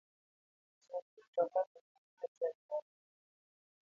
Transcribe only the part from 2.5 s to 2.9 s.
wa.